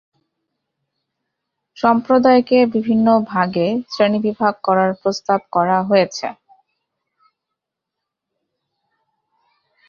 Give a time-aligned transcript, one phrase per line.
[1.77, 6.27] সম্প্রদায়কে বিভিন্ন ভাগে শ্রেণীবিভাগ করার প্রস্তাব করা হয়েছে।